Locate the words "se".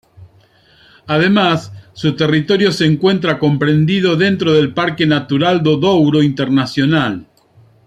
2.71-2.85